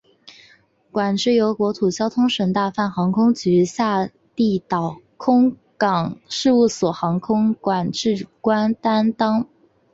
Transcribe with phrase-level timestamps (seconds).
[0.89, 9.47] 管制由国土交通省大阪航空局下地岛空港事务所航空管制官担当。